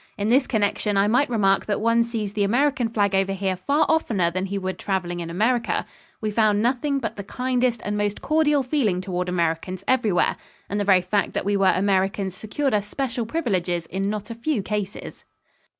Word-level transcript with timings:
In 0.17 0.29
this 0.29 0.47
connection 0.47 0.97
I 0.97 1.07
might 1.07 1.29
remark 1.29 1.67
that 1.67 1.79
one 1.79 2.03
sees 2.03 2.33
the 2.33 2.43
American 2.43 2.89
flag 2.89 3.13
over 3.13 3.33
here 3.33 3.55
far 3.55 3.85
oftener 3.87 4.31
than 4.31 4.47
he 4.47 4.57
would 4.57 4.79
traveling 4.79 5.19
in 5.19 5.29
America. 5.29 5.85
We 6.21 6.31
found 6.31 6.59
nothing 6.59 6.97
but 6.97 7.17
the 7.17 7.23
kindest 7.23 7.83
and 7.85 7.95
most 7.95 8.19
cordial 8.19 8.63
feeling 8.63 8.99
toward 9.01 9.29
Americans 9.29 9.83
everywhere; 9.87 10.37
and 10.67 10.79
the 10.79 10.85
very 10.85 11.03
fact 11.03 11.33
that 11.33 11.45
we 11.45 11.55
were 11.55 11.73
Americans 11.75 12.33
secured 12.35 12.73
us 12.73 12.87
special 12.87 13.27
privileges 13.27 13.85
in 13.85 14.09
not 14.09 14.31
a 14.31 14.33
few 14.33 14.63
cases. 14.63 15.23